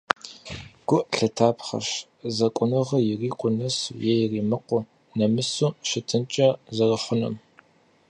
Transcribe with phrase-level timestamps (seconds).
[0.87, 1.89] Гу лъытапхъэщ
[2.35, 4.83] зэкӏуныгъэр ирикъуу нэсу е иримыкъуу,
[5.17, 7.35] нэмысу щытынкӏэ зэрыхъунум.